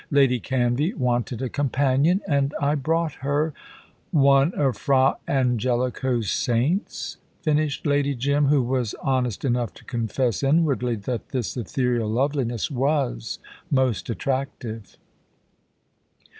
"Lady 0.09 0.39
Canvey 0.39 0.95
wanted 0.95 1.43
a 1.43 1.47
companion, 1.47 2.21
and 2.27 2.55
I 2.59 2.73
brought 2.73 3.13
her" 3.21 3.53
"One 4.31 4.51
of 4.55 4.75
Fra 4.75 5.17
Angelico's 5.27 6.31
saints," 6.31 7.17
finished 7.43 7.85
Lady 7.85 8.15
Jim, 8.15 8.47
who 8.47 8.63
was 8.63 8.95
honest 9.03 9.45
enough 9.45 9.75
to 9.75 9.85
confess 9.85 10.41
inwardly 10.41 10.95
that 10.95 11.29
this 11.29 11.55
ethereal 11.55 12.09
loveliness 12.09 12.71
was 12.71 13.37
most 13.69 14.09
attractive. 14.09 14.97